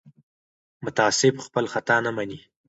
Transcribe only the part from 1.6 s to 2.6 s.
خطا نه مني